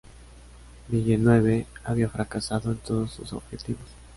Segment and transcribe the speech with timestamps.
[0.87, 3.83] Villeneuve había fracasado en todos sus objetivos.